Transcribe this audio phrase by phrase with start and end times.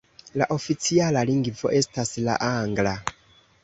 [0.41, 2.99] La oficiala lingvo estas la angla.